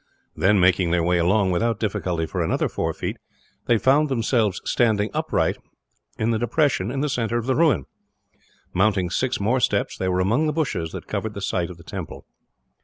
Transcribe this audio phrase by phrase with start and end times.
[0.35, 3.17] Then, making their way along without difficulty for another four feet,
[3.67, 5.59] they found themselves standing upright
[6.17, 7.85] in the depression in the centre of the ruin.
[8.73, 11.83] Mounting six more steps, they were among the bushes that covered the site of the
[11.83, 12.25] temple.